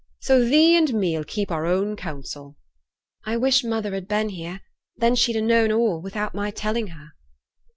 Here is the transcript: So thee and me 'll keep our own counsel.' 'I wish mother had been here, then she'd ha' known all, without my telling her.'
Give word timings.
So 0.19 0.43
thee 0.43 0.75
and 0.75 0.95
me 0.95 1.15
'll 1.15 1.23
keep 1.23 1.51
our 1.51 1.67
own 1.67 1.95
counsel.' 1.95 2.57
'I 3.25 3.37
wish 3.37 3.63
mother 3.63 3.93
had 3.93 4.07
been 4.07 4.29
here, 4.29 4.61
then 4.95 5.13
she'd 5.13 5.39
ha' 5.39 5.43
known 5.43 5.71
all, 5.71 6.01
without 6.01 6.33
my 6.33 6.49
telling 6.49 6.87
her.' 6.87 7.11